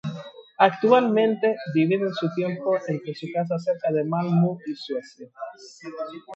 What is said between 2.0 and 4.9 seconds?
su tiempo entre su casa cerca de Malmö y